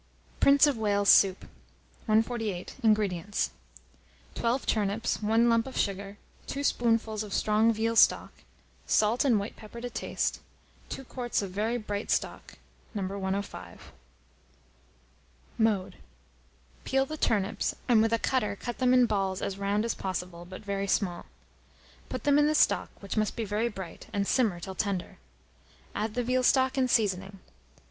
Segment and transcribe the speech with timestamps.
[0.39, 1.41] PRINCE OF WALES'S SOUP.
[2.07, 2.73] 148.
[2.81, 3.51] INGREDIENTS.
[4.33, 8.31] 12 turnips, 1 lump of sugar, 2 spoonfuls of strong veal stock,
[8.87, 10.39] salt and white pepper to taste,
[10.89, 12.55] 2 quarts of very bright stock,
[12.95, 13.03] No.
[13.03, 13.91] 105.
[15.59, 15.97] Mode.
[16.83, 20.45] Peel the turnips, and with a cutter cut them in balls as round as possible,
[20.45, 21.27] but very small.
[22.09, 25.19] Put them in the stock, which must be very bright, and simmer till tender.
[25.93, 27.37] Add the veal stock and seasoning.